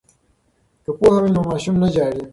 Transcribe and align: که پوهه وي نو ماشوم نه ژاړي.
که 0.83 0.91
پوهه 0.99 1.19
وي 1.23 1.31
نو 1.35 1.41
ماشوم 1.49 1.75
نه 1.81 1.87
ژاړي. 1.95 2.23